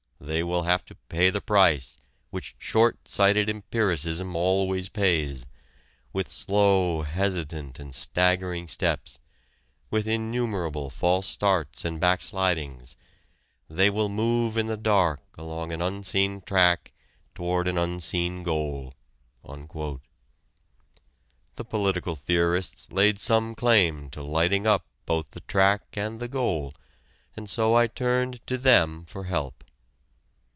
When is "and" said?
7.79-7.95, 11.83-11.99, 25.93-26.19, 27.35-27.49